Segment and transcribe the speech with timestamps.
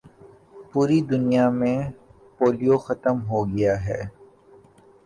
[0.69, 1.77] پوری دنیا میں
[2.39, 4.01] پولیو ختم ہو گیا ہے